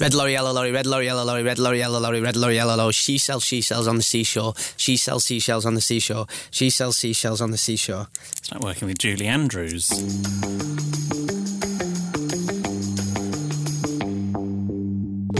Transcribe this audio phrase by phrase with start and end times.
[0.00, 2.76] Red lorry, yellow lorry, red lorry, yellow lorry, red lorry, yellow lorry, red lorry, yellow
[2.76, 2.92] lorry.
[2.92, 4.54] She sells she sells on the seashore.
[4.76, 6.26] She sells seashells on the seashore.
[6.52, 8.06] She sells seashells on the seashore.
[8.30, 9.90] It's like working with Julie Andrews.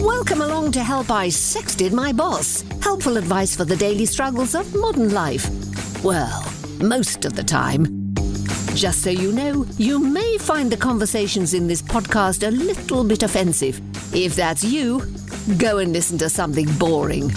[0.03, 2.65] Welcome along to Help I Sexted My Boss.
[2.81, 5.47] Helpful advice for the daily struggles of modern life.
[6.03, 6.43] Well,
[6.81, 7.98] most of the time.
[8.75, 13.23] Just so you know, you may find the conversations in this podcast a little bit
[13.23, 13.81] offensive.
[14.15, 15.05] If that's you,
[15.57, 17.31] go and listen to something boring.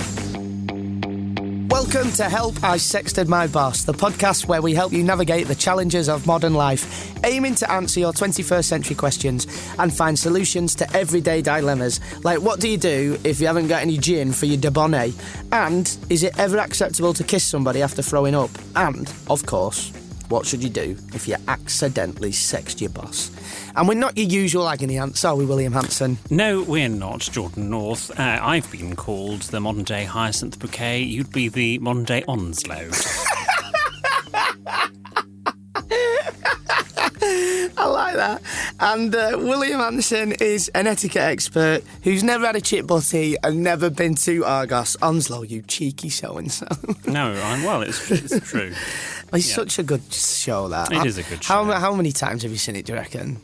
[1.68, 5.54] Welcome to Help I Sexted My Boss, the podcast where we help you navigate the
[5.54, 9.46] challenges of modern life, aiming to answer your 21st century questions
[9.78, 11.98] and find solutions to everyday dilemmas.
[12.24, 15.14] Like, what do you do if you haven't got any gin for your Dubonnet?
[15.50, 18.50] And is it ever acceptable to kiss somebody after throwing up?
[18.76, 19.92] And, of course,
[20.32, 23.30] what should you do if you accidentally sexed your boss?
[23.76, 26.16] And we're not your usual agony ants, are we, William Hanson?
[26.30, 28.10] No, we're not, Jordan North.
[28.18, 31.00] Uh, I've been called the modern day Hyacinth Bouquet.
[31.02, 32.88] You'd be the modern day Onslow.
[37.24, 38.42] I like that.
[38.80, 43.62] And uh, William Hanson is an etiquette expert who's never had a chip butty and
[43.62, 44.96] never been to Argos.
[45.02, 46.66] Onslow, you cheeky so and so.
[47.06, 48.72] no, I'm, well, it's, it's true.
[49.32, 49.54] It's Yeah.
[49.54, 50.92] such a good show, that.
[50.92, 51.72] It is a good How, show.
[51.72, 53.40] how many times have you seen it, do you reckon?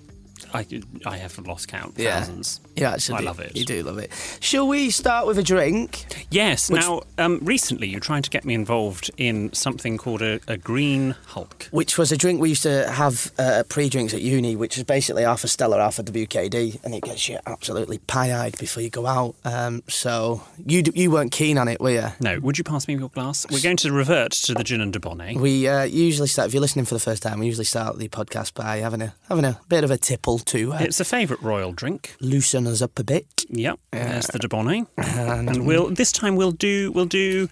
[0.55, 0.67] I,
[1.07, 1.95] I have lost count.
[1.97, 2.19] Yeah.
[2.19, 2.61] Thousands.
[2.77, 3.57] Yeah, actually, I do- love it.
[3.57, 4.11] You do love it.
[4.41, 6.07] Shall we start with a drink?
[6.31, 6.71] Yes.
[6.71, 10.57] Which- Now, um, recently you tried to get me involved in something called a, a
[10.57, 11.69] green Hulk.
[11.71, 15.25] Which was a drink we used to have uh, pre-drinks at uni, which is basically
[15.25, 19.07] half a Stella, half a WKD, and it gets you absolutely pie-eyed before you go
[19.07, 19.35] out.
[19.45, 22.07] Um, so you d- you weren't keen on it, were you?
[22.21, 23.47] No, would you pass me your glass?
[23.51, 25.37] We're going to revert to the gin and Dubonnet.
[25.37, 26.49] We uh, usually start.
[26.49, 29.15] If you're listening for the first time, we usually start the podcast by having a
[29.29, 32.15] having a bit of a tipple to uh, It's a favourite royal drink.
[32.21, 33.45] loosen us up a bit.
[33.51, 37.49] Yep, there's the Dubonnet, and we'll this time we'll do we'll do.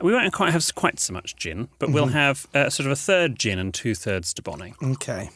[0.00, 2.14] We won't quite have quite so much gin, but we'll Mm-hmm.
[2.14, 4.74] have uh, sort of a third gin and two thirds Dubonnet.
[4.82, 5.30] Okay,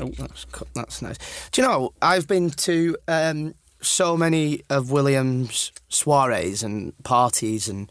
[0.00, 1.18] Oh, that's that's nice.
[1.52, 7.90] Do you know I've been to um, so many of William's soirees and parties and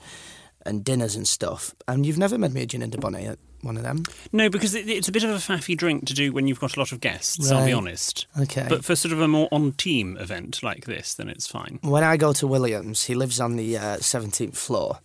[0.65, 3.77] and dinners and stuff, and you've never made me a gin and Dubonnet at one
[3.77, 4.03] of them.
[4.31, 6.75] No, because it, it's a bit of a faffy drink to do when you've got
[6.75, 7.51] a lot of guests.
[7.51, 8.27] I'll be honest.
[8.39, 8.65] Okay.
[8.69, 11.79] But for sort of a more on-team event like this, then it's fine.
[11.81, 14.99] When I go to Williams, he lives on the uh, seventeenth floor,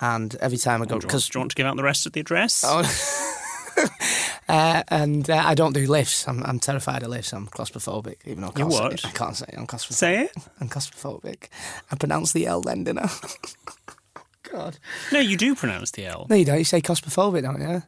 [0.00, 1.82] and every time I go Do you, want, do you want to give out the
[1.82, 2.64] rest of the address?
[2.66, 2.82] Oh,
[4.48, 6.26] uh, and uh, I don't do lifts.
[6.28, 7.32] I'm, I'm terrified of lifts.
[7.32, 8.92] I'm claustrophobic, even though I You can't say what?
[8.94, 9.06] it.
[9.06, 9.54] I can't say it.
[9.58, 9.92] I'm claustrophobic.
[9.94, 10.32] Say it.
[10.60, 11.48] I'm claustrophobic.
[11.90, 13.10] I pronounce the L then, didn't I?
[14.50, 14.78] God.
[15.12, 16.26] No, you do pronounce the L.
[16.28, 16.58] No, you don't.
[16.58, 17.82] You say claustrophobic, don't you?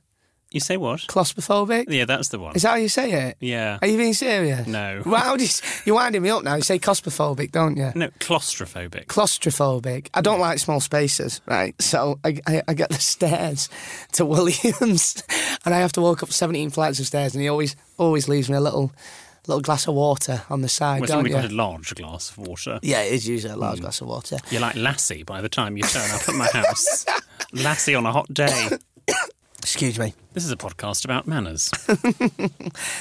[0.54, 1.00] You say what?
[1.00, 1.86] Claustrophobic?
[1.88, 2.54] Yeah, that's the one.
[2.54, 3.36] Is that how you say it?
[3.40, 3.80] Yeah.
[3.82, 4.68] Are you being serious?
[4.68, 5.02] No.
[5.04, 5.50] Well, how do you,
[5.84, 6.54] you're winding me up now.
[6.54, 7.90] You say claustrophobic, don't you?
[7.96, 9.06] No, claustrophobic.
[9.06, 10.10] Claustrophobic.
[10.14, 11.74] I don't like small spaces, right?
[11.82, 13.68] So I, I, I get the stairs
[14.12, 15.24] to Williams,
[15.64, 18.48] and I have to walk up 17 flights of stairs, and he always always leaves
[18.48, 18.92] me a little
[19.48, 21.32] little glass of water on the side, Well, don't you?
[21.32, 22.78] got a large glass of water.
[22.80, 23.82] Yeah, it is usually a large hmm.
[23.82, 24.38] glass of water.
[24.50, 27.04] You're like Lassie by the time you turn up at my house.
[27.52, 28.68] Lassie on a hot day.
[29.64, 30.12] Excuse me.
[30.34, 31.70] This is a podcast about manners.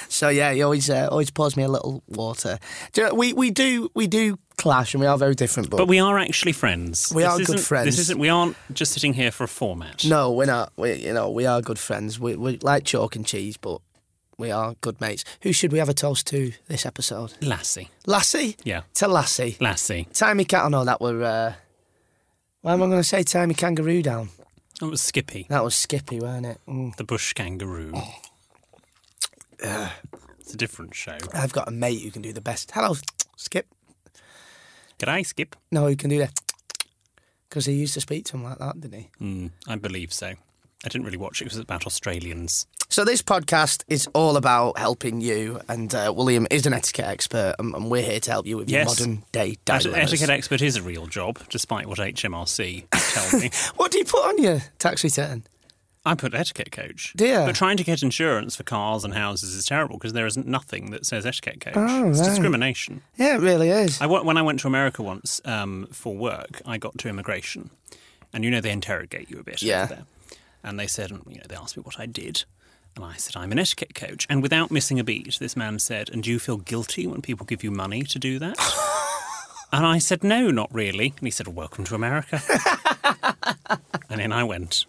[0.08, 2.58] So yeah, he always uh, always pours me a little water.
[2.94, 5.78] Do you know, we we do we do clash, and we are very different, but,
[5.78, 7.12] But we are actually friends.
[7.14, 7.86] We This are good friends.
[7.88, 8.20] This isn't.
[8.20, 10.06] We aren't just sitting here for a format.
[10.06, 10.72] no, we're not.
[10.78, 12.20] We you know we are good friends.
[12.20, 13.82] We we like chalk and cheese, but
[14.38, 15.26] we are good mates.
[15.42, 17.34] Who should we have a toast to this episode?
[17.42, 17.90] Lassie.
[18.06, 18.56] Lassie.
[18.64, 18.84] Yeah.
[18.96, 19.58] To Lassie.
[19.60, 20.08] Lassie.
[20.14, 20.64] Timey cat.
[20.66, 21.24] Oh no, that were.
[21.24, 21.54] Uh,
[22.62, 24.30] why am I going to say Timey kangaroo down?
[24.84, 26.60] That was Skippy, That was Skippy, weren't it?
[26.68, 26.94] Mm.
[26.98, 27.94] the bush kangaroo.
[30.42, 31.18] It's a different show.
[31.34, 32.72] I've got a mate who can do the best.
[32.72, 32.94] Hello,
[33.38, 33.66] Skip.
[35.00, 35.56] Can I Skip.
[35.72, 36.38] No, who can do that?
[37.50, 39.10] Because he used to speak to him like that, didn't he?
[39.22, 40.34] Mm, I believe so.
[40.86, 41.46] I didn't really watch it.
[41.46, 42.68] It was about Australians.
[42.90, 47.56] So this podcast is all about helping you, and uh, William is an etiquette expert,
[47.58, 49.00] and, and we're here to help you with Yes.
[49.00, 53.50] your modern day Et- Etiquette expert is a real job, despite what HMRC tell me.
[53.78, 55.44] What do you put on your tax return?
[56.06, 57.14] I put etiquette coach.
[57.18, 57.36] You?
[57.46, 60.92] But trying to get insurance for cars and houses is terrible because there isn't nothing
[60.92, 61.76] that says etiquette coach.
[61.78, 62.28] Oh, it's right.
[62.28, 63.02] discrimination.
[63.16, 64.02] Yeah, it really is.
[64.02, 67.70] I, when I went to America once um, for work, I got to immigration,
[68.34, 69.84] and you know they interrogate you a bit Yeah.
[69.84, 70.04] over there.
[70.64, 72.46] And they said, and you know, they asked me what I did,
[72.96, 74.26] and I said I'm an etiquette coach.
[74.30, 77.46] And without missing a beat, this man said, "And do you feel guilty when people
[77.46, 78.56] give you money to do that?"
[79.74, 82.42] and I said, "No, not really." And he said, "Welcome to America."
[84.10, 84.86] and in I went.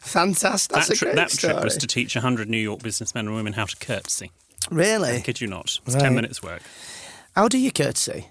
[0.00, 0.74] Fantastic.
[0.74, 3.34] That's that a tri- great that trip was to teach 100 New York businessmen and
[3.34, 4.30] women how to curtsy.
[4.70, 5.16] Really?
[5.16, 5.78] I Kid you not.
[5.86, 6.02] It's Right.
[6.02, 6.62] 10 minutes work.
[7.34, 8.28] How do you curtsy?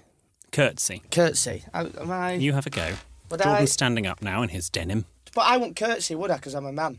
[0.52, 1.02] Curtsy.
[1.10, 1.64] Curtsy.
[1.74, 2.34] Am I?
[2.34, 2.94] You have a go.
[3.30, 5.04] Would Jordan's I- standing up now in his denim.
[5.34, 6.36] But I won't curtsy, would I?
[6.36, 6.98] Because I'm a man.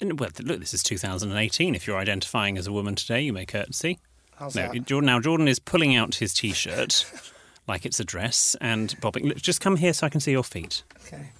[0.00, 1.74] And, well, look, this is 2018.
[1.74, 3.98] If you're identifying as a woman today, you may curtsy.
[4.36, 4.84] How's No, that?
[4.86, 5.06] Jordan.
[5.06, 7.04] Now Jordan is pulling out his t-shirt
[7.66, 9.26] like it's a dress and bobbing.
[9.26, 10.84] Look, Just come here so I can see your feet.
[11.06, 11.30] Okay.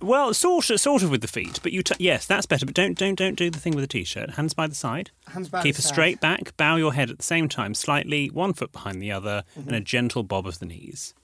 [0.00, 1.80] Well, sort of, sort of with the feet, but you.
[1.84, 2.66] T- yes, that's better.
[2.66, 4.30] But don't, don't, don't do the thing with the t-shirt.
[4.30, 5.10] Hands by the side.
[5.28, 6.56] Hands by Keep the a straight back.
[6.56, 9.68] Bow your head at the same time, slightly, one foot behind the other, Mm-hmm.
[9.68, 11.14] and a gentle bob of the knees.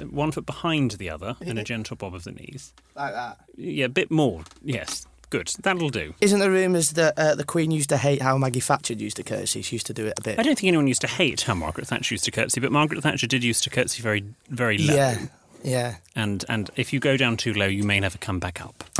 [0.00, 2.72] One foot behind the other, and a gentle bob of the knees.
[2.94, 3.38] Like that.
[3.56, 4.42] Yeah, a bit more.
[4.62, 5.50] Yes, good.
[5.62, 6.14] That'll do.
[6.20, 9.22] Isn't there rumours that uh, the Queen used to hate how Maggie Thatcher used to
[9.22, 9.62] curtsy?
[9.62, 10.38] She used to do it a bit.
[10.38, 13.02] I don't think anyone used to hate how Margaret Thatcher used to curtsy, but Margaret
[13.02, 14.94] Thatcher did used to curtsy very, very low.
[14.94, 15.18] Yeah.
[15.62, 15.96] Yeah.
[16.14, 18.84] And and if you go down too low, you may never come back up.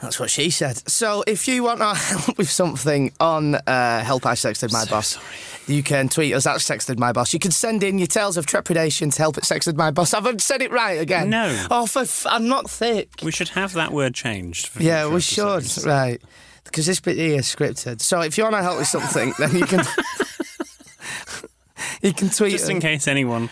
[0.00, 0.86] That's what she said.
[0.88, 4.90] So if you want our help with something on uh, Help I Sexted My So
[4.90, 5.24] Boss, sorry.
[5.66, 7.32] You can tweet us at Sexted My Boss.
[7.32, 10.14] You can send in your tales of trepidation to help at Sexted My Boss.
[10.14, 11.30] I've said it right again.
[11.30, 11.66] No.
[11.70, 13.10] Oh, for f- I'm not thick.
[13.22, 14.68] We should have that word changed.
[14.68, 15.64] For Yeah, we should.
[15.84, 16.20] Right.
[16.64, 18.00] Because this bit here is scripted.
[18.00, 19.84] So if you want to help with something, then you can.
[22.02, 23.50] you can tweet Just in case anyone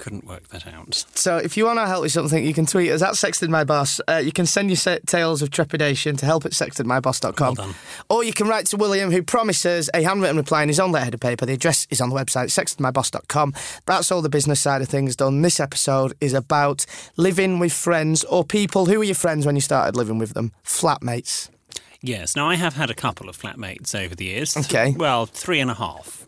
[0.00, 1.04] couldn't work that out.
[1.14, 4.00] So if you want to help with something, you can tweet us at sextedmyboss.
[4.08, 7.54] Uh, you can send your tales of trepidation to help at sextedmyboss.com.
[7.54, 7.74] Well done.
[8.08, 11.14] or you can write to William, who promises a handwritten reply in his own letterhead
[11.14, 11.46] of paper.
[11.46, 13.54] The address is on the website, sextedmyboss.com.
[13.86, 15.42] That's all the business side of things done.
[15.42, 16.86] This episode is about
[17.16, 18.86] living with friends or people.
[18.86, 20.52] Who were your friends when you started living with them?
[20.64, 21.50] Flatmates.
[22.00, 22.34] Yes.
[22.34, 24.56] Now I have had a couple of flatmates over the years.
[24.56, 24.94] Okay.
[24.96, 26.26] Well, three and a half.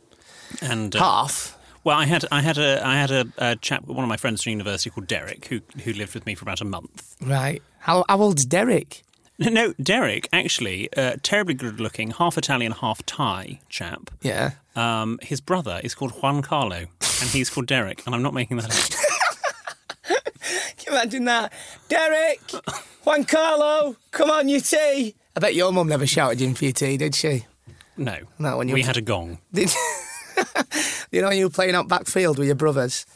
[0.61, 1.57] And uh, Half.
[1.85, 4.43] Well, I had I had a I had a, a chap, one of my friends
[4.43, 7.17] from university called Derek, who who lived with me for about a month.
[7.21, 7.63] Right.
[7.81, 9.03] How, how old's Derek?
[9.39, 14.11] No, Derek actually, uh, terribly good looking, half Italian, half Thai chap.
[14.21, 14.53] Yeah.
[14.77, 18.59] Um, his brother is called Juan Carlo, and he's called Derek, and I'm not making
[18.59, 18.99] that up.
[20.77, 21.53] Can you imagine that?
[21.89, 22.41] Derek!
[23.05, 23.97] Juan Carlo!
[24.13, 25.15] Come on, your tea!
[25.35, 27.47] I bet your mum never shouted you in for your tea, did she?
[27.97, 29.39] No, No, when you we had a gong.
[29.53, 29.73] Did
[31.11, 33.07] you know you were playing out backfield with your brothers?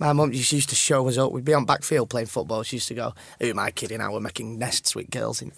[0.00, 1.32] My mum just used to show us up.
[1.32, 2.62] We'd be on backfield playing football.
[2.62, 3.98] She used to go, "Who am I kidding?
[3.98, 5.52] Now we're making nests with girls." And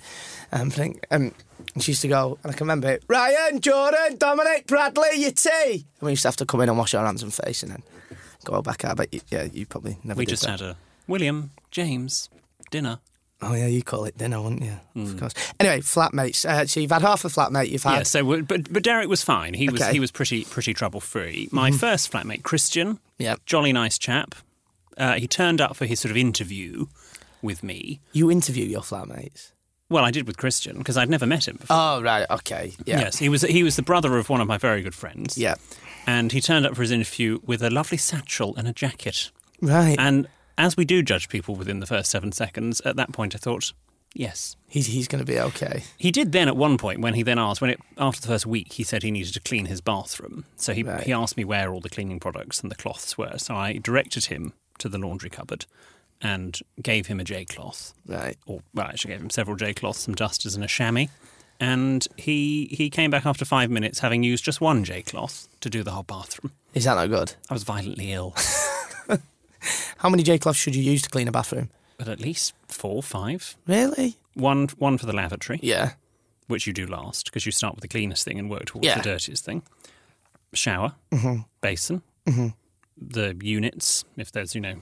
[0.52, 1.00] um, thing.
[1.10, 1.32] Um,
[1.74, 3.04] and she used to go, and I can remember it.
[3.06, 5.84] Ryan, Jordan, Dominic, Bradley, your tea.
[6.00, 7.72] And we used to have to come in and wash our hands and face, and
[7.72, 7.82] then
[8.44, 8.96] go back out.
[8.96, 10.18] But yeah, you probably never.
[10.18, 10.60] We just that.
[10.60, 10.76] had a
[11.06, 12.30] William James
[12.70, 13.00] dinner.
[13.42, 14.78] Oh yeah, you call it dinner, wouldn't you?
[15.02, 15.32] Of course.
[15.58, 16.44] Anyway, flatmates.
[16.44, 17.70] Uh, so you've had half a flatmate.
[17.70, 17.96] You've had.
[17.96, 19.54] Yeah, so but but Derek was fine.
[19.54, 19.84] He was Okay.
[19.86, 19.94] Mm-hmm.
[19.94, 21.48] he was pretty pretty trouble free.
[21.50, 23.36] My first flatmate, Christian, Yeah.
[23.46, 24.34] jolly nice chap.
[24.98, 26.86] Uh, he turned up for his sort of interview
[27.40, 28.00] with me.
[28.12, 29.52] You interview your flatmates.
[29.88, 31.76] Well, I did with Christian because I'd never met him before.
[31.76, 34.58] Oh right, okay, yeah, Yes, he was he was the brother of one of my
[34.58, 35.38] very good friends.
[35.38, 35.54] yeah,
[36.06, 39.30] and he turned up for his interview with a lovely satchel and a jacket.
[39.62, 39.96] right.
[39.98, 40.28] And
[40.60, 43.72] as we do judge people within the first seven seconds, at that point I thought,
[44.14, 44.56] yes.
[44.68, 45.82] he's he's going to be okay.
[45.96, 48.46] He did then at one point when he then asked when it after the first
[48.46, 50.44] week he said he needed to clean his bathroom.
[50.56, 51.02] So he Right.
[51.04, 53.38] he asked me where all the cleaning products and the cloths were.
[53.38, 55.66] So I directed him to the laundry cupboard
[56.22, 57.94] and gave him a J cloth.
[58.06, 58.36] Right.
[58.46, 61.06] Or well, I actually gave him several J cloths, some dusters and a chamois.
[61.58, 65.68] And he he came back after five minutes having used just one J cloth to
[65.70, 66.52] do the whole bathroom.
[66.74, 67.34] Is that not good?
[67.50, 68.34] I was violently ill.
[69.98, 71.70] How many J cloths should you use to clean a bathroom?
[71.98, 73.58] but at least four, five.
[73.66, 74.16] Really?
[74.32, 75.92] One, one for the lavatory, Yeah.
[76.46, 78.96] which you do last because you start with the cleanest thing and work towards Yeah.
[78.96, 79.62] the dirtiest thing.
[80.54, 81.42] Shower, mm-hmm.
[81.60, 82.48] basin, mm-hmm.
[82.96, 84.76] the units, if there's you know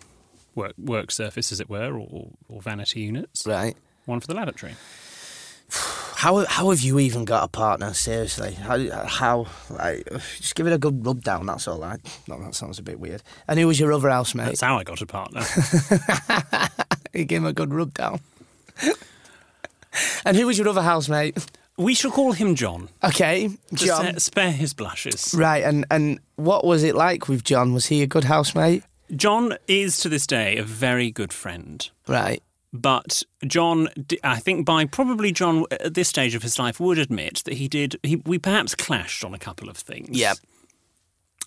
[0.54, 3.44] work work surface as it were, or, or vanity units.
[3.44, 3.76] Right.
[4.06, 4.76] One for the lavatory.
[6.19, 7.95] How how have you even got a partner?
[7.95, 10.05] Seriously, how how like
[10.39, 11.47] just give it a good rub down.
[11.47, 11.79] That's all.
[11.79, 12.01] Right.
[12.27, 13.23] No, that sounds a bit weird.
[13.47, 14.47] And who was your other housemate?
[14.47, 15.43] That's how I got a partner.
[17.15, 18.21] You gave him a good rub down.
[20.25, 21.39] and who was your other housemate?
[21.77, 22.89] we shall call him John.
[23.03, 24.13] Okay, John.
[24.15, 25.35] sa- spare his blushes.
[25.37, 27.73] Right, and and what was it like with John?
[27.73, 28.83] Was he a good housemate?
[29.15, 31.89] John is to this day a very good friend.
[32.07, 32.43] Right.
[32.73, 33.89] But John,
[34.23, 37.55] I think by probably John uh, at this stage of his life would admit that
[37.55, 37.99] he did.
[38.03, 40.19] He, we perhaps clashed on a couple of things.
[40.19, 40.35] Yeah.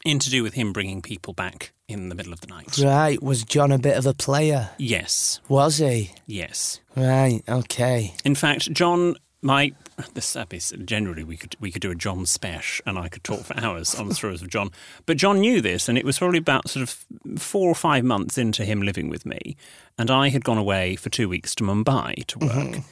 [0.04, 2.75] In to do with him bringing people back in the middle of the night.
[2.80, 3.22] Right.
[3.22, 4.72] Was John a bit of a player?
[4.80, 5.40] Yes.
[5.48, 6.12] Was he?
[6.25, 6.80] Yes.
[6.96, 7.44] Right.
[7.48, 8.16] Okay.
[8.25, 9.74] In fact, John, my
[10.13, 13.24] this uh, is- generally we could we could do a John spesh, and I could
[13.24, 14.71] talk for hours on the stories of John.
[15.05, 18.38] But John knew this, and it was probably about sort of four or five months
[18.38, 19.55] into him living with me,
[19.98, 22.83] and I had gone away for two weeks to Mumbai to work,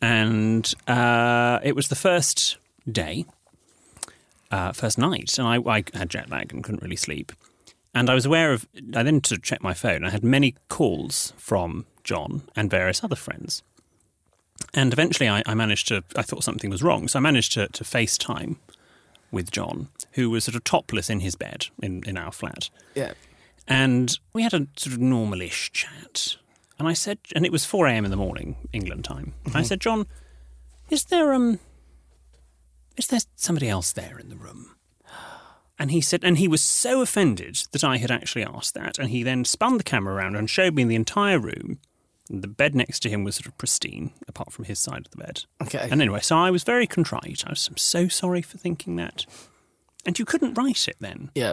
[0.00, 2.56] and uh, it was the first
[2.90, 3.24] day,
[4.50, 7.32] uh, first night, and I, I had jet lag and couldn't really sleep.
[7.94, 10.02] And I was aware of, I then sort of checked my phone.
[10.02, 13.62] I had many calls from John and various other friends.
[14.74, 17.08] And eventually I, I managed to, I thought something was wrong.
[17.08, 18.56] So I managed to, to FaceTime
[19.30, 22.70] with John, who was sort of topless in his bed in, in our flat.
[22.94, 23.12] Yeah.
[23.66, 26.36] And we had a sort of normalish chat.
[26.78, 28.04] And I said, and it was 4 a.m.
[28.04, 29.34] in the morning, England time.
[29.54, 30.06] I said, John,
[30.90, 31.60] is there, um,
[32.96, 34.74] is there somebody else there in the room?
[35.78, 38.98] And he said, and he was so offended that I had actually asked that.
[38.98, 41.78] And he then spun the camera around and showed me the entire room.
[42.40, 45.18] The bed next to him was sort of pristine, apart from his side of the
[45.18, 45.44] bed.
[45.60, 45.86] Okay.
[45.90, 47.44] And anyway, so I was very contrite.
[47.46, 49.26] I was I'm so sorry for thinking that.
[50.06, 51.30] And you couldn't write it then.
[51.34, 51.52] Yeah.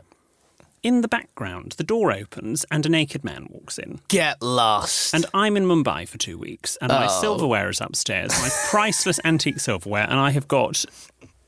[0.82, 4.00] In the background, the door opens and a naked man walks in.
[4.08, 5.14] Get lost.
[5.14, 7.22] And I'm in Mumbai for two weeks, and my oh.
[7.22, 10.86] silverware is upstairs, my priceless antique silverware, and I have got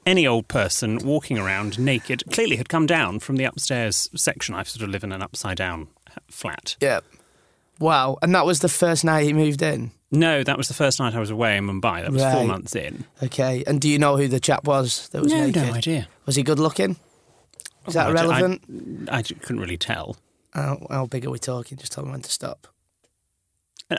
[0.06, 2.24] any old person walking around naked.
[2.32, 4.54] Clearly, had come down from the upstairs section.
[4.54, 5.88] I sort of live in an upside down
[6.30, 6.76] flat.
[6.82, 7.00] yeah.
[7.82, 8.18] Wow.
[8.22, 9.92] And that was the first night he moved in.
[10.12, 12.04] No, that was the first night I was away in Mumbai.
[12.04, 13.04] That was four months in.
[13.24, 13.64] Okay.
[13.68, 15.64] And do you know who the chap was that was No, naked?
[15.68, 16.08] no idea.
[16.26, 16.98] Was he good looking?
[17.88, 19.10] Is that oh, I I- relevant?
[19.12, 20.18] I, d- couldn't really tell.
[20.54, 21.78] How, how big are we talking?
[21.78, 22.68] Just tell me when to stop.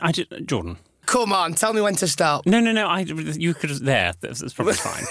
[0.01, 0.77] I did, Jordan.
[1.05, 2.45] Come on, tell me when to stop.
[2.45, 2.87] No, no, no.
[2.87, 4.13] I you could there.
[4.21, 5.03] That's, that's probably fine.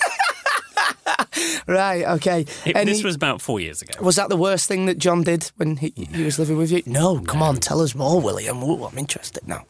[1.66, 2.47] Right, okay.
[2.64, 3.92] It- And this he- was about four years ago.
[4.02, 6.83] was that the worst thing that John did when he, he was living with you?
[6.87, 8.62] No, come on, tell us more, William.
[8.62, 9.64] Ooh, I'm interested now.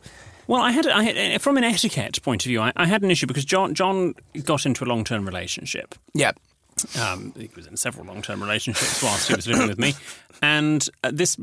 [0.49, 3.11] Well, I had, I had from an etiquette point of view, I, I had an
[3.11, 5.95] issue because John John got into a long term relationship.
[6.15, 6.33] Yeah.
[7.01, 9.95] Um, he was in several long term relationships whilst he was living with me,
[10.43, 11.37] and uh, this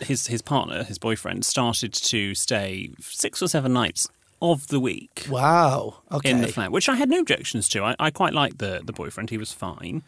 [0.00, 4.08] his his partner, his boyfriend, started to stay six or seven nights
[4.40, 6.02] of the week Wow.
[6.12, 6.30] Okay.
[6.30, 7.82] in the flat, which I had no objections to.
[7.84, 10.02] I, I quite liked the the boyfriend; he was fine.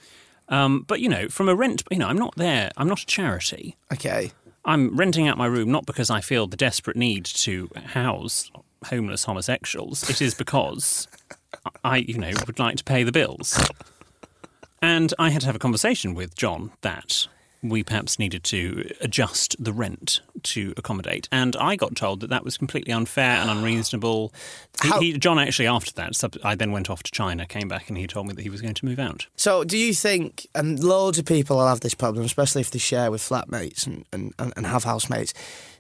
[0.49, 2.71] Um, but you know, from a rent, you know, I'm not there.
[2.77, 3.77] I'm not a charity.
[3.93, 4.33] Okay.
[4.65, 8.51] I'm renting out my room not because I feel the desperate need to house
[8.87, 10.09] homeless homosexuals.
[10.11, 11.09] It is because
[11.85, 13.59] I, you know, would like to pay the bills.
[14.83, 17.27] And I had to have a conversation with John that
[17.63, 21.29] we perhaps needed to adjust the rent to accommodate.
[21.31, 24.33] And I got told that that was completely unfair and unreasonable.
[24.83, 27.89] He, he, John actually, after that, sub, I then went off to China, came back,
[27.89, 29.27] and he told me that he was going to move out.
[29.37, 32.79] So, do you think, and loads of people will have this problem, especially if they
[32.79, 35.33] share with flatmates and, and, and and have housemates,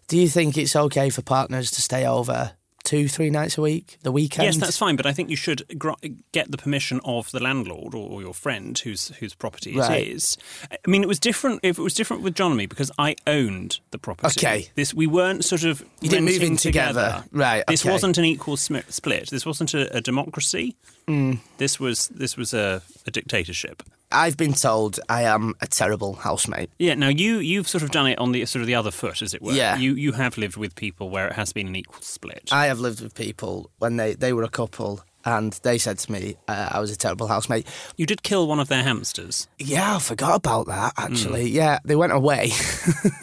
[0.08, 2.52] do you think it's okay for partners to stay over
[2.90, 4.44] two, three nights a week, the weekend?
[4.47, 5.92] Yes, that's fine, but I think you should gr-
[6.32, 10.02] get the permission of the landlord or, or your friend whose whose property Right.
[10.02, 10.37] it is.
[10.73, 11.61] I mean, it was different.
[11.62, 14.35] If it was different with John and me because I owned the property.
[14.40, 14.68] Okay.
[14.75, 17.25] this we weren't sort of You didn't move in together.
[17.32, 19.30] Right, This wasn't an equal sm- split.
[19.30, 20.76] This wasn't a, a democracy.
[21.09, 21.38] Mm.
[21.59, 23.82] This was this was a, a dictatorship.
[24.12, 26.71] I've been told I am a terrible housemate.
[26.79, 26.95] Yeah.
[26.95, 29.35] Now you you've sort of done it on the sort of the other foot, as
[29.35, 29.52] it were.
[29.52, 29.76] Yeah.
[29.76, 32.49] You you have lived with people where it has been an equal split.
[32.52, 36.12] I have lived with people when they, they were a couple and they said to
[36.12, 37.67] me uh, I was a terrible housemate.
[37.97, 39.49] you did kill one of their hamsters.
[39.59, 41.50] Yeah, I forgot about that actually.
[41.50, 42.52] Yeah, they went away.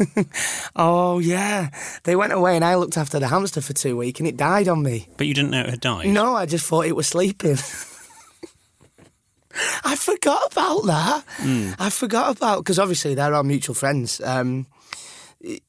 [0.75, 1.69] oh, yeah.
[2.03, 4.67] They went away and I looked after the hamster for two weeks and it died
[4.67, 5.07] on me.
[5.17, 6.07] But you didn't know it had died.
[6.07, 7.57] No, I just thought it was sleeping.
[9.83, 11.23] I forgot about that.
[11.79, 14.21] I forgot about because obviously they're our mutual friends.
[14.21, 14.67] Um,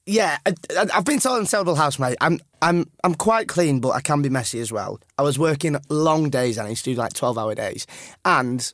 [0.07, 0.55] yeah, I,
[0.95, 2.17] I've been told I'm a terrible housemate.
[2.21, 5.01] I'm I'm I'm quite clean, but I can be messy as well.
[5.19, 6.59] I was working long days.
[6.59, 7.87] I used to do like twelve hour days,
[8.25, 8.73] and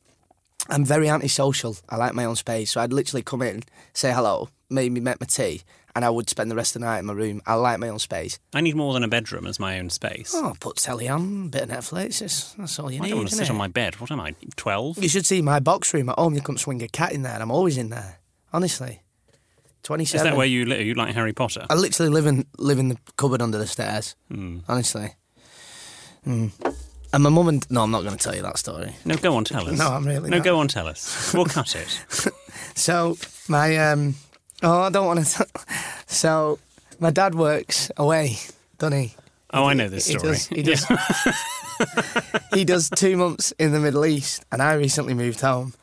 [0.68, 1.76] I'm very antisocial.
[1.88, 5.26] I like my own space, so I'd literally come in, say hello, maybe make my
[5.26, 5.62] tea,
[5.97, 7.41] and I would spend the rest of the night in my room.
[7.47, 8.39] I like my own space.
[8.53, 10.33] I need more than a bedroom as my own space.
[10.35, 12.21] Oh, put telly on, a bit of Netflix.
[12.23, 13.07] It's, that's all you I need.
[13.07, 14.01] I don't want to sit on my bed.
[14.01, 15.03] What am I, 12?
[15.03, 16.35] You should see my box room at home.
[16.35, 17.41] You couldn't swing a cat in there.
[17.41, 18.19] I'm always in there.
[18.53, 19.03] Honestly,
[19.85, 20.27] 27.
[20.27, 20.81] Is that where you live?
[20.87, 21.67] You like Harry Potter?
[21.71, 24.15] I literally live in live in the cupboard under the stairs.
[24.31, 24.59] Hmm.
[24.69, 25.15] Honestly.
[26.27, 26.53] Mm.
[27.13, 28.97] And my mum and no, I'm not going to tell you that story.
[29.05, 29.79] No, go on, tell us.
[29.79, 30.45] No, I'm really No, not.
[30.45, 31.33] go on, tell us.
[31.35, 32.01] We'll cut it.
[32.77, 34.15] So my um,
[34.64, 35.47] oh, I don't want to.
[36.06, 36.59] so
[36.99, 38.37] my dad works away,
[38.78, 39.14] doesn't he?
[39.52, 40.33] Oh, I know this He story.
[40.33, 40.47] does.
[40.49, 40.85] He does.
[42.54, 45.75] he does two months in the Middle East, and I recently moved home.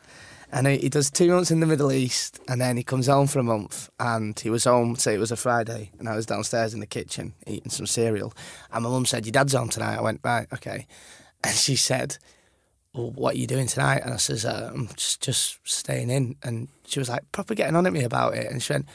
[0.54, 3.26] And he he does two months in the Middle East, and then he comes home
[3.26, 3.88] for a month.
[3.98, 6.86] And he was home, say it was a Friday, and I was downstairs in the
[6.86, 8.34] kitchen eating some cereal.
[8.70, 10.86] And my mum said, "Your dad's home tonight." I went, "Right, okay."
[11.42, 12.18] And she said,
[12.94, 16.36] well, "What are you doing tonight?" And I says, uh, "I'm just just staying in."
[16.42, 18.50] And she was like, proper getting on at me about it.
[18.50, 18.86] And she went,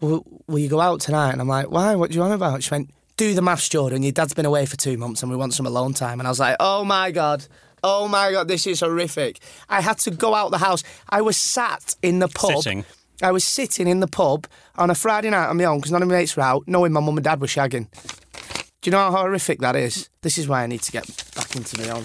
[0.00, 1.94] "Will, will you go out tonight?" And I'm like, "Why?
[1.94, 4.02] What do you want about?" She went, "Do the maths, Jordan.
[4.02, 6.30] Your dad's been away for two months, and we want some alone time." And I
[6.30, 7.46] was like, "Oh my god."
[7.84, 9.38] Oh my god, this is horrific.
[9.68, 10.82] I had to go out the house.
[11.08, 12.62] I was sat in the pub.
[12.62, 12.84] Sitting.
[13.22, 16.02] I was sitting in the pub on a Friday night on my own because none
[16.02, 17.86] of my mates were out, knowing my mum and dad were shagging.
[18.80, 20.08] Do you know how horrific that is?
[20.22, 22.04] This is why I need to get back into my own.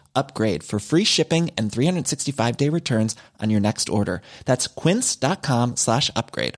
[0.15, 4.21] upgrade for free shipping and 365 day returns on your next order.
[4.45, 6.55] That's quince.com slash upgrade.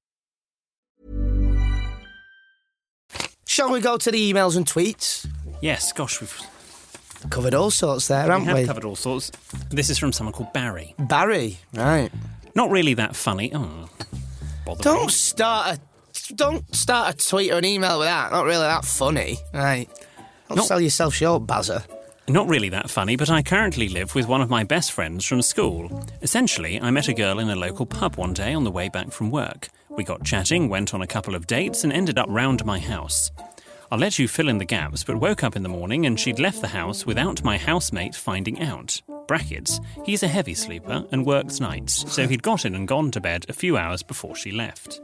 [3.47, 5.27] Shall we go to the emails and tweets?
[5.61, 6.41] Yes, gosh, we've,
[7.29, 8.65] Covered all sorts there, we haven't have we?
[8.65, 9.31] covered all sorts.
[9.69, 10.93] This is from someone called Barry.
[10.99, 12.09] Barry, right.
[12.55, 13.51] Not really that funny.
[13.53, 13.89] Oh,
[14.65, 15.11] bother Don't me.
[15.11, 18.31] start a don't start a tweet or an email with that.
[18.31, 19.87] Not really that funny, right?
[20.49, 21.83] Don't Not- sell yourself short, Bazza.
[22.29, 25.41] Not really that funny, but I currently live with one of my best friends from
[25.41, 26.07] school.
[26.21, 29.11] Essentially, I met a girl in a local pub one day on the way back
[29.11, 29.67] from work.
[29.89, 33.29] We got chatting, went on a couple of dates, and ended up round my house.
[33.91, 36.39] I'll let you fill in the gaps, but woke up in the morning and she'd
[36.39, 39.01] left the house without my housemate finding out.
[39.27, 43.19] Brackets, he's a heavy sleeper and works nights, so he'd got in and gone to
[43.19, 45.01] bed a few hours before she left.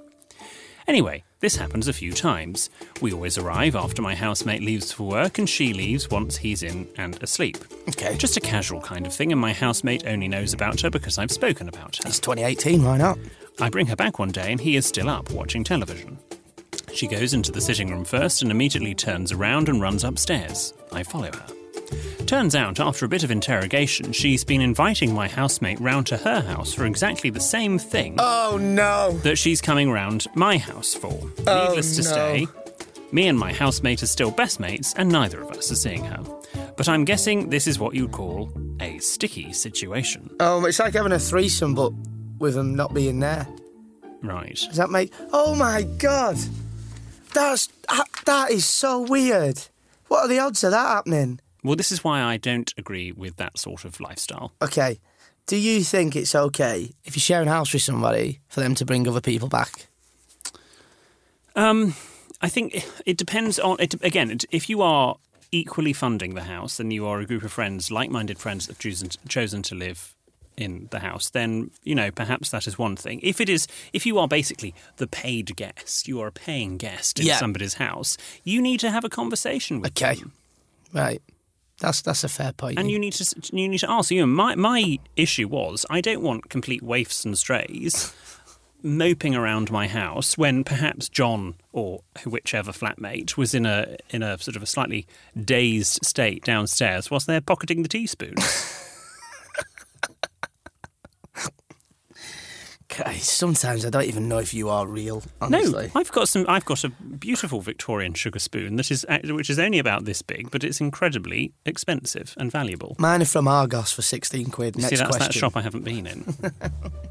[0.90, 2.72] Anyway, this happens a few times.
[3.00, 6.88] We always arrive after my housemate leaves for work and she leaves once he's in
[6.98, 7.58] and asleep.
[7.90, 8.18] Okay.
[8.18, 11.30] Just a casual kind of thing, and my housemate only knows about her because I've
[11.30, 12.08] spoken about her.
[12.08, 13.20] It's 2018, why not?
[13.62, 16.18] I bring her back one day and he is still up watching television.
[16.92, 20.74] She goes into the sitting room first and immediately turns around and runs upstairs.
[20.92, 21.59] I follow her.
[22.26, 26.42] Turns out, after a bit of interrogation, she's been inviting my housemate round to her
[26.42, 29.12] house for exactly the same thing Oh no.
[29.24, 31.20] that she's coming round my house for.
[31.48, 32.10] Oh, Needless to no.
[32.10, 32.48] say,
[33.12, 36.24] me and my housemate are still best mates, and neither of us are seeing her.
[36.78, 40.30] But I'm guessing this is what you'd call a sticky situation.
[40.40, 41.92] Oh, it's like having a threesome, but
[42.38, 43.48] with them not being there.
[44.22, 44.56] Right.
[44.56, 45.12] Does that make?
[45.34, 46.38] Oh my god,
[47.34, 49.60] that's that- that is so weird.
[50.08, 51.40] What are the odds of that happening?
[51.64, 54.54] Well, this is why I don't agree with that sort of lifestyle.
[54.62, 55.00] Okay,
[55.46, 58.86] do you think it's okay if you're sharing a house with somebody for them to
[58.86, 59.88] bring other people back?
[61.56, 61.96] Um,
[62.42, 63.96] I think it depends on it.
[64.04, 65.18] Again, if you are
[65.52, 68.80] equally funding the house and you are a group of friends, like-minded friends that have
[68.80, 70.16] chosen chosen to live
[70.56, 73.20] in the house, then you know perhaps that is one thing.
[73.24, 77.20] If it is, if you are basically the paid guest, you are a paying guest
[77.20, 77.38] in Yeah.
[77.38, 80.32] somebody's house, you need to have a conversation with Okay, them,
[80.94, 81.22] right.
[81.80, 82.78] That's that's a fair point.
[82.80, 84.12] and you need to you need to ask.
[84.12, 88.14] You know, my my issue was I don't want complete waifs and strays.
[88.82, 94.38] Moping around my house when perhaps John or whichever flatmate was in a in a
[94.38, 95.06] sort of a slightly
[95.38, 98.36] dazed state downstairs whilst they're pocketing the teaspoon.
[103.20, 105.24] Sometimes I don't even know if you are real.
[105.50, 106.46] No, I've got some.
[106.48, 110.52] I've got a beautiful Victorian sugar spoon that is which is only about this big,
[110.52, 112.96] but it's incredibly expensive and valuable.
[113.00, 114.78] Mine are from Argos for sixteen quid.
[114.78, 115.28] Next See, that's question.
[115.28, 116.36] that shop I haven't been in.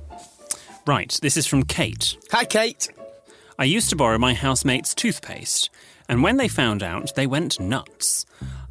[0.87, 2.17] right, this is from Kate.
[2.33, 2.89] Hi, Kate.
[3.59, 5.71] I used to borrow my housemate's toothpaste,
[6.09, 8.25] and when they found out, they went nuts.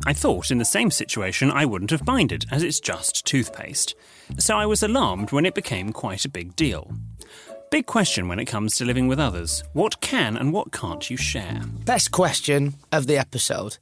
[0.06, 3.96] I thought in the same situation I wouldn't have minded, as it's just toothpaste.
[4.38, 6.92] So I was alarmed when it became quite a big deal.
[7.70, 9.64] Big question when it comes to living with others.
[9.74, 11.62] What can and what can't you share?
[11.86, 13.78] Best question of the episode.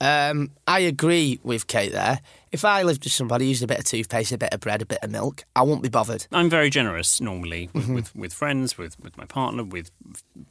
[0.00, 2.20] Um, I agree with Kate there.
[2.52, 4.82] If I lived with somebody who used a bit of toothpaste, a bit of bread,
[4.82, 6.26] a bit of milk, I won't be bothered.
[6.32, 9.90] I'm very generous normally with, with, with friends, with, with my partner, with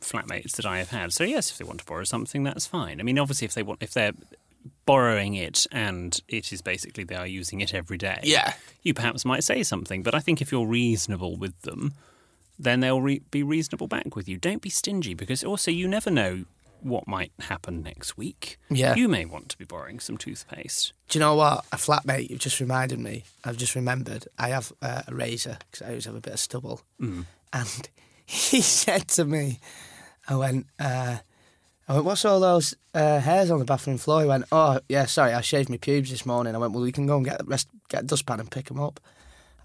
[0.02, 1.14] flatmates that I have had.
[1.14, 3.00] So yes, if they want to borrow something, that's fine.
[3.00, 4.14] I mean, obviously, if they want, if they're
[4.90, 8.54] borrowing it and it is basically they are using it every day, Yeah.
[8.82, 10.02] you perhaps might say something.
[10.02, 11.94] But I think if you're reasonable with them,
[12.58, 14.38] then they'll re- be reasonable back with you.
[14.38, 16.46] Don't be stingy because also you never know
[16.82, 18.58] what might happen next week.
[18.70, 18.96] Yeah.
[18.96, 20.94] You may want to be borrowing some toothpaste.
[21.10, 21.66] Do you know what?
[21.72, 23.26] A flatmate, you've just reminded me.
[23.44, 24.26] I've just remembered.
[24.40, 26.82] I have uh, a razor because I always have a bit of stubble.
[27.00, 27.26] Mm.
[27.54, 27.90] And
[28.26, 29.60] he said to me,
[30.28, 31.18] I went, uh,
[31.90, 34.22] I went, what's all those uh, hairs on the bathroom floor?
[34.22, 36.54] He went, oh, yeah, sorry, I shaved my pubes this morning.
[36.54, 38.68] I went, well, you can go and get, the rest, get a dustpan and pick
[38.68, 39.00] them up.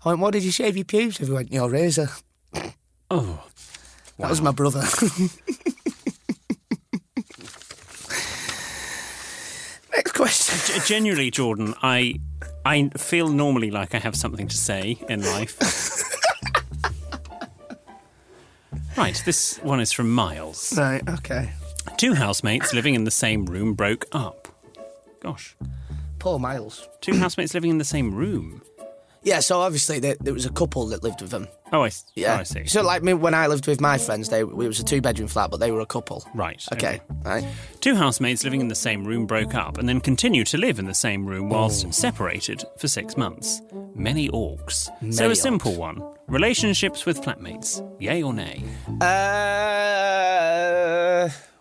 [0.04, 1.28] I went, what did you shave your pubes with?
[1.28, 2.08] He went, your razor.
[3.10, 3.44] Oh,
[4.18, 4.78] That was my brother.
[9.92, 10.74] Next question.
[10.74, 12.20] G- genuinely, Jordan, I
[12.64, 15.58] I feel normally like I have something to say in life.
[18.96, 20.72] right, this one is from Miles.
[20.78, 21.50] Right, okay.
[21.96, 24.48] Two housemates living in the same room broke up.
[25.20, 25.57] Gosh,
[26.18, 26.88] Poor Miles.
[27.00, 28.62] two housemates living in the same room.
[29.22, 31.48] Yeah, so obviously there, there was a couple that lived with them.
[31.72, 32.37] Oh, I, s- oh, Yeah.
[32.37, 32.66] oh, I see.
[32.66, 35.28] So like me when I lived with my friends, they it was a two bedroom
[35.28, 36.22] flat, but they were a couple.
[36.35, 36.62] Right.
[36.74, 37.00] Okay.
[37.24, 37.44] Right.
[37.80, 40.85] Two housemates living in the same room broke up and then continued to live in
[40.85, 41.90] the same room whilst oh.
[41.90, 43.62] separated for six months.
[43.94, 44.90] Many orcs.
[45.11, 46.02] so Many a simple one.
[46.26, 47.80] Relationships with flatmates.
[48.00, 48.64] Yay or nay?
[49.00, 49.08] Uh,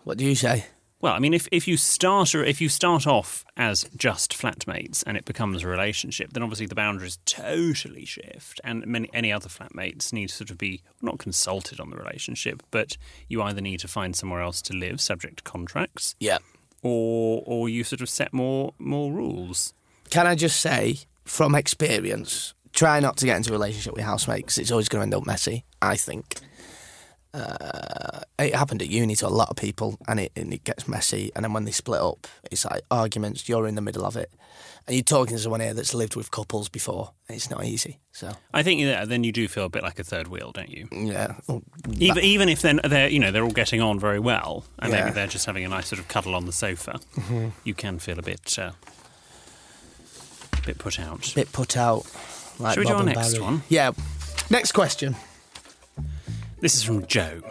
[0.04, 0.64] what do you say?
[1.00, 5.04] Well, I mean, if, if you start or if you start off as just flatmates
[5.06, 9.50] and it becomes a relationship, then obviously the boundaries totally shift, and many any other
[9.50, 12.96] flatmates need to sort of be not consulted on the relationship, but
[13.28, 16.38] you either need to find somewhere else to live, subject to contracts, Yeah.
[16.82, 19.74] or or you sort of set more more rules.
[20.08, 24.58] Can I just say, from experience, try not to get into a relationship with housemates.
[24.58, 25.64] It's always going to end up messy.
[25.80, 26.36] I think.
[27.32, 30.86] Uh, it happened at uni to a lot of people, and it and it gets
[30.86, 31.32] messy.
[31.34, 33.48] And then when they split up, it's like arguments.
[33.48, 34.30] You're in the middle of it,
[34.86, 37.10] and you're talking to someone here that's lived with couples before.
[37.28, 37.98] And it's not easy.
[38.12, 40.70] So I think that then you do feel a bit like a third wheel, don't
[40.70, 40.86] you?
[40.92, 41.34] yeah,
[41.98, 45.00] Even even if then they're you know they're all getting on very well, and Yeah.
[45.00, 47.00] maybe they're just having a nice sort of cuddle on the sofa,
[47.64, 48.70] you can feel a bit uh,
[50.64, 51.32] bit put out.
[51.34, 52.06] bit put out.
[52.58, 53.44] Like Shall we do our and next Barry.
[53.44, 53.62] one?
[53.68, 53.92] Yeah.
[54.50, 55.16] Next question.
[56.60, 57.42] This is from Joe.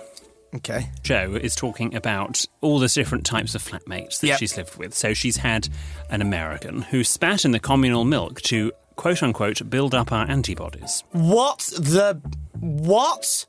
[0.56, 0.89] Okay.
[1.02, 4.39] Joe is talking about all the different types of flatmates that Yep.
[4.39, 4.94] she's lived with.
[4.94, 5.68] So she's had
[6.10, 11.04] an American who spat in the communal milk to quote unquote build up our antibodies.
[11.12, 12.22] What the
[12.60, 13.46] what?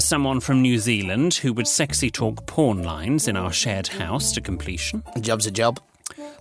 [0.00, 4.40] Someone from New Zealand who would sexy talk porn lines in our shared house to
[4.40, 5.02] completion.
[5.16, 5.80] A job's a job.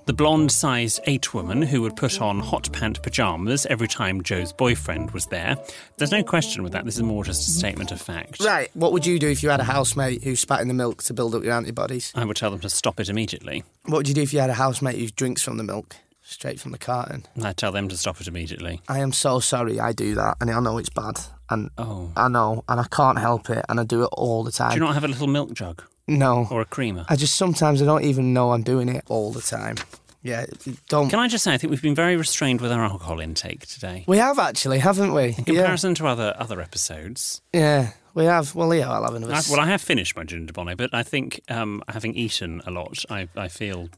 [0.08, 4.54] The blonde sized eight woman who would put on hot pant pyjamas every time Joe's
[4.54, 5.58] boyfriend was there.
[5.98, 6.86] There's no question with that.
[6.86, 8.40] This is more just a statement of fact.
[8.42, 8.70] Right.
[8.74, 11.14] What would you do if you had a housemate who spat in the milk to
[11.14, 12.14] build up your antibodies?
[12.16, 13.66] I would tell them to stop it immediately.
[13.84, 16.62] What would you do if you had a housemate who drinks from the milk straight
[16.62, 17.26] from the carton?
[17.44, 18.80] I'd tell them to stop it immediately.
[18.88, 22.14] I am so sorry I do that, and I know it's bad, and Oh.
[22.16, 24.70] I know, and I can't help it, and I do it all the time.
[24.70, 27.06] Do you not have a little milk jug no, or a creamer?
[27.10, 29.76] I just sometimes I don't even know I'm doing it all the time.
[30.24, 30.46] Yeah,
[30.90, 31.10] don't.
[31.10, 34.04] Can I just say, I think we've been very restrained with our alcohol intake today.
[34.08, 35.36] We have actually, haven't we?
[35.38, 38.54] In comparison to other other episodes, Yeah, yeah, we have.
[38.56, 39.34] Well, yeah, I'll have another.
[39.34, 42.72] I've, well, I have finished my ginger bonnet, but I think um, having eaten a
[42.72, 43.90] lot, I, I feel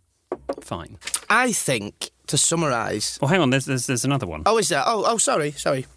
[0.62, 0.98] fine.
[1.30, 3.18] I think to summarise.
[3.22, 4.44] Well, hang on, there's there's, there's another one.
[4.46, 4.84] Oh, is there?
[4.86, 5.88] Oh, oh, sorry, sorry.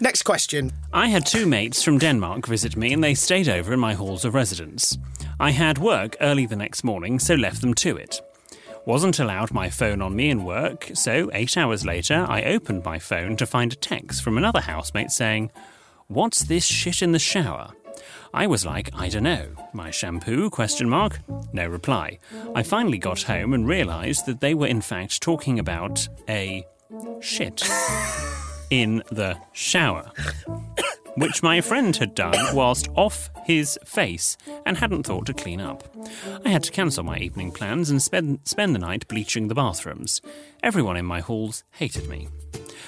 [0.00, 0.72] Next question.
[0.92, 4.24] I had two mates from Denmark visit me, and they stayed over in my halls
[4.24, 4.96] of residence.
[5.40, 8.20] I had work early the next morning, so left them to it.
[8.86, 12.98] Wasn't allowed my phone on me in work, so eight hours later, I opened my
[12.98, 15.50] phone to find a text from another housemate saying,
[16.06, 17.72] What's this shit in the shower?
[18.32, 19.48] I was like, I don't know.
[19.72, 20.48] My shampoo?
[20.48, 21.18] Question mark.
[21.52, 22.18] No reply.
[22.54, 26.66] I finally got home and realised that they were in fact talking about a
[27.20, 27.62] shit
[28.70, 30.10] in the shower,
[31.16, 35.84] which my friend had done whilst off his face and hadn't thought to clean up.
[36.44, 40.20] I had to cancel my evening plans and spend, spend the night bleaching the bathrooms.
[40.62, 42.28] Everyone in my halls hated me.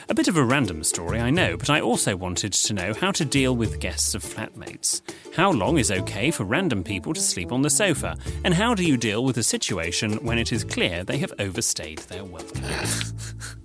[0.09, 3.13] A bit of a random story, I know, but I also wanted to know how
[3.13, 5.03] to deal with guests of flatmates.
[5.37, 8.17] How long is okay for random people to sleep on the sofa?
[8.45, 11.99] And how do you deal with a situation when it is clear they have overstayed
[11.99, 12.65] their welcome?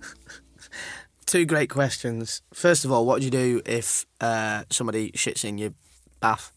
[1.25, 2.41] Two great questions.
[2.53, 5.71] First of all, what do you do if uh, somebody shits in your
[6.19, 6.51] bath?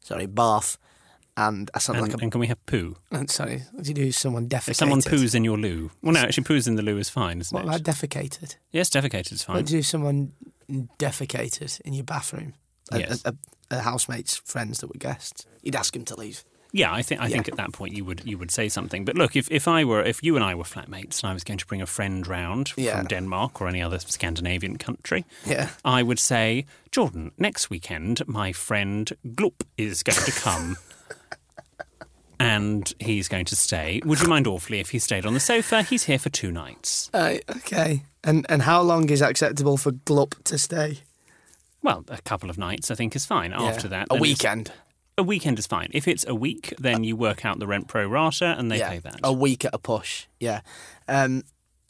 [0.00, 0.78] Sorry, bath.
[1.36, 2.22] And I sound And, like a.
[2.22, 2.96] and can we have poo?
[3.12, 4.68] and sorry, what do you do if someone defecated?
[4.70, 5.90] If someone poos in your loo.
[6.02, 7.68] Well, no, actually, poos in the loo is fine, isn't What it?
[7.68, 8.56] about defecated?
[8.72, 9.56] Yes, defecated is fine.
[9.56, 10.32] What do you do if someone
[10.98, 12.54] defecated in your bathroom?
[12.92, 13.22] A, Yes.
[13.24, 13.34] a,
[13.70, 15.46] a, a housemate's friends that were guests.
[15.62, 16.44] You'd ask him to leave.
[16.72, 19.04] Yeah, I think I think at that point you would you would say something.
[19.04, 21.42] But look, if, if I were if you and I were flatmates and I was
[21.44, 22.98] going to bring a friend round Yeah.
[22.98, 25.68] from Denmark or any other Scandinavian country, Yeah.
[25.84, 30.76] I would say, Jordan, next weekend my friend Gloop is going to come.
[32.38, 34.00] and he's going to stay.
[34.04, 35.82] Would you mind awfully if he stayed on the sofa?
[35.82, 37.10] He's here for two nights.
[37.12, 38.02] Uh, okay.
[38.24, 40.98] And and how long is acceptable for Gloop to stay?
[41.82, 43.52] Well, a couple of nights I think is fine.
[43.52, 44.70] After that, a weekend.
[45.20, 45.90] A weekend is fine.
[45.92, 48.90] If it's a week, then you work out the rent pro rata and they yeah,
[48.90, 49.20] pay that.
[49.22, 50.26] a week at a push.
[50.38, 50.60] Yeah.
[51.08, 51.42] Um,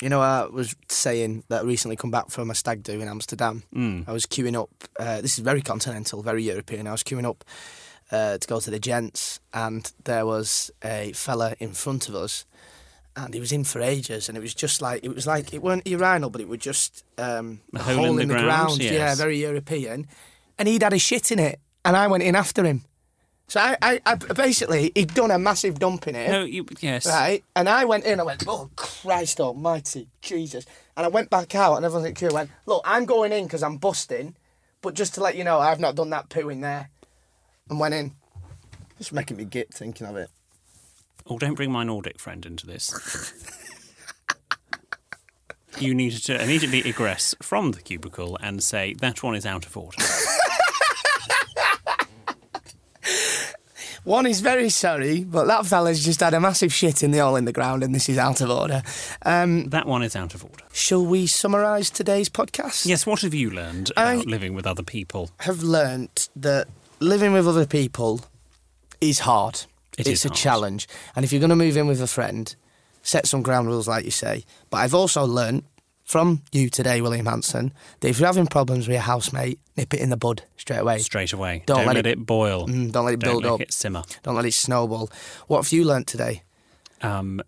[0.03, 3.07] you know, I was saying that I recently come back from a stag do in
[3.07, 3.63] Amsterdam.
[3.75, 4.09] Mm.
[4.09, 4.71] I was queuing up.
[4.99, 6.87] Uh, this is very continental, very European.
[6.87, 7.45] I was queuing up
[8.11, 12.47] uh, to go to the gents, and there was a fella in front of us,
[13.15, 15.63] and he was in for ages, and it was just like it was like it
[15.63, 19.19] weren't urinal, but it was just um, A hole in the ground, Yeah, yes.
[19.19, 20.07] very European,
[20.59, 22.85] and he'd had a shit in it, and I went in after him.
[23.51, 26.31] So I, I, I basically he'd done a massive dump in it.
[26.31, 27.05] No, you, yes.
[27.05, 28.21] Right, and I went in.
[28.21, 30.65] I went, "Oh Christ Almighty, Jesus!"
[30.97, 33.65] And I went back out, and everyone at queue went, "Look, I'm going in because
[33.65, 34.37] I'm busting,
[34.83, 36.91] but just to let you know, I've not done that poo in there."
[37.69, 38.13] And went in,
[38.99, 40.31] just making me git thinking of it.
[41.27, 43.33] Oh, don't bring my Nordic friend into this.
[45.81, 49.77] you need to immediately egress from the cubicle and say that one is out of
[49.77, 49.99] order.
[54.11, 57.37] One is very sorry, but that fella's just had a massive shit in the hole
[57.37, 58.83] in the ground, and this is out of order.
[59.23, 60.65] Um, that one is out of order.
[60.73, 62.87] shall we summarise today's podcast?
[62.87, 65.31] Yes, what have you learned I- about living with other people?
[65.39, 66.67] have learnt that
[66.99, 68.23] living with other people
[69.01, 69.61] is hard.
[69.97, 70.39] It it's is a hard.
[70.39, 70.89] challenge.
[71.15, 72.53] And if you're going to move in with a friend,
[73.03, 74.45] set some ground rules, like you say.
[74.71, 75.65] But I've also learnt
[76.11, 80.01] from you today, William Hanson, that if you're having problems with your housemate, nip it
[80.01, 80.99] in the bud straight away.
[80.99, 81.63] Straight away.
[81.67, 82.67] Don't Don't, let let, it- it, boil.
[82.67, 83.43] Mm, don't let it build up.
[83.43, 83.61] Don't let up.
[83.69, 84.03] it simmer.
[84.25, 85.09] Don't let it snowball.
[85.47, 86.43] What have you learnt today?
[87.01, 87.41] Um,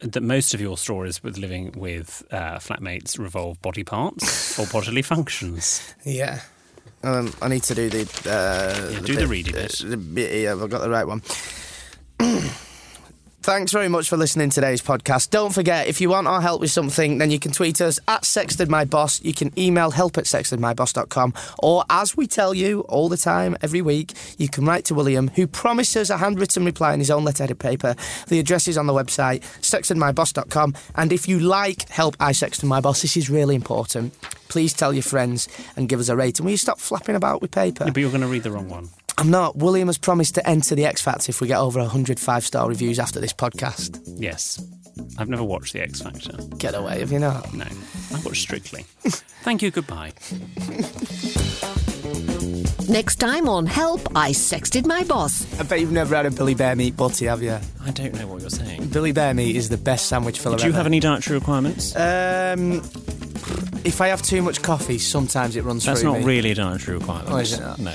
[0.00, 5.02] that most of your stories with living with uh, flatmates revolve body parts or bodily
[5.02, 5.94] functions.
[6.04, 6.40] Yeah.
[7.04, 8.02] Um, I need to do the.
[8.26, 9.80] Uh, Yeah, do the reading bit.
[9.84, 10.42] The bit.
[10.42, 11.22] Yeah, I've got the right one.
[13.40, 15.30] Thanks very much for listening to today's podcast.
[15.30, 18.22] Don't forget, if you want our help with something, then you can tweet us at
[18.22, 19.24] sextedmyboss.
[19.24, 21.32] You can email help at sextedmyboss.com.
[21.60, 25.28] Or, as we tell you all the time, every week, you can write to William,
[25.28, 27.94] who promises a handwritten reply in his own letterheaded paper.
[28.26, 30.74] The address is on the website, sextedmyboss.com.
[30.96, 34.14] And if you like Help I Sexted My Boss, this is really important.
[34.48, 36.44] Please tell your friends and give us a rating.
[36.44, 37.84] Will you stop flapping about with paper?
[37.84, 38.90] Yeah, but you're going to read the wrong one.
[39.18, 39.56] I'm not.
[39.56, 42.68] William has promised to enter the X Factor if we get over 100 five star
[42.68, 44.00] reviews after this podcast.
[44.06, 44.62] Yes.
[45.16, 46.32] I've never watched The X Factor.
[46.56, 47.52] Get away, have you not?
[47.54, 47.64] No.
[47.64, 48.82] I watched Strictly.
[49.42, 50.12] Thank you, goodbye.
[52.88, 55.46] Next time on Help, I Sexted My Boss.
[55.60, 57.58] I bet you've never had a Billy Bear meat butty, have you?
[57.84, 58.86] I don't know what you're saying.
[58.88, 60.78] Billy Bear meat is the best sandwich filler Do you ever.
[60.78, 61.94] have any dietary requirements?
[61.94, 62.82] Um,
[63.84, 66.34] if I have too much coffee, sometimes it runs That's through That's not me.
[66.34, 67.30] really a dietary requirement.
[67.30, 67.78] Oh, is it not?
[67.78, 67.94] No.